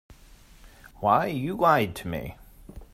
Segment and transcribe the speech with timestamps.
[0.95, 2.33] Why, you lied to me.